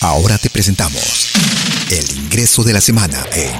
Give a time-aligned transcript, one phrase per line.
[0.00, 1.32] Ahora te presentamos
[1.90, 3.50] el ingreso de la semana en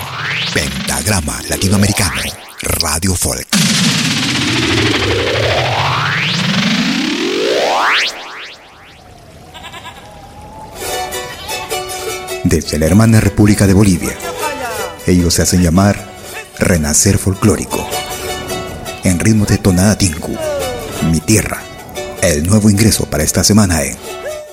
[0.55, 2.23] Pentagrama Latinoamericano
[2.63, 3.49] Radio Folk.
[12.45, 14.17] Desde la hermana República de Bolivia,
[15.09, 16.09] ellos se hacen llamar
[16.61, 17.85] Renacer Folclórico.
[19.03, 20.37] En ritmo de tonada tinku,
[21.11, 21.61] Mi Tierra.
[22.23, 23.97] El nuevo ingreso para esta semana en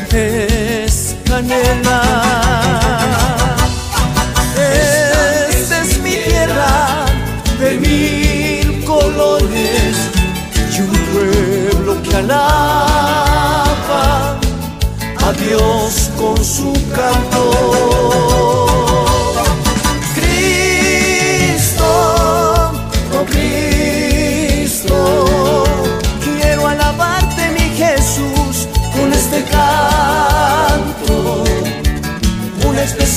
[0.00, 2.02] Tez canela.
[4.56, 7.04] Esta es mi tierra
[7.60, 9.96] de mil colores
[10.74, 12.80] y un pueblo que alaba
[15.26, 18.21] a Dios con su canto.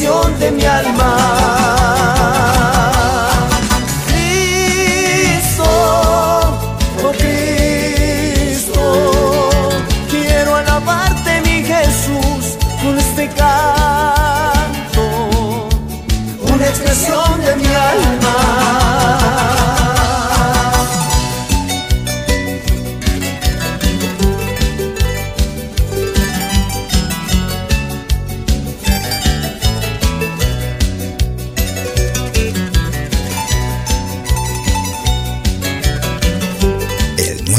[0.06, 1.18] Expresión de mi alma.
[4.08, 5.64] Cristo,
[7.04, 8.82] oh Cristo,
[10.10, 15.04] quiero alabarte mi Jesús con este canto,
[16.54, 18.25] una expresión de mi alma.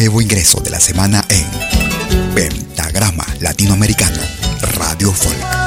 [0.07, 4.23] Nuevo ingreso de la semana en Pentagrama Latinoamericano
[4.77, 5.66] Radio Folk.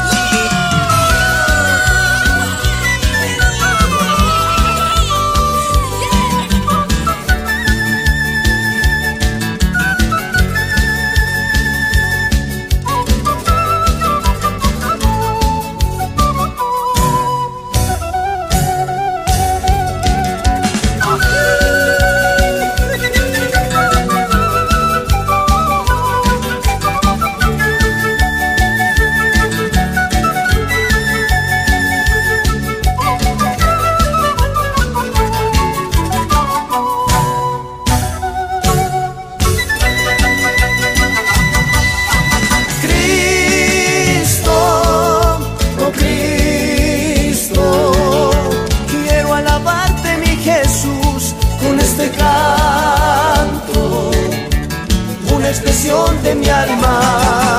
[56.23, 57.58] De mi alma.